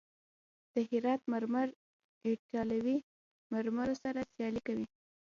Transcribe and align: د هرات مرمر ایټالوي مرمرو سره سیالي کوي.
د 0.73 0.75
هرات 0.89 1.21
مرمر 1.31 1.67
ایټالوي 2.25 2.97
مرمرو 3.53 3.95
سره 4.03 4.19
سیالي 4.33 4.61
کوي. 4.67 4.87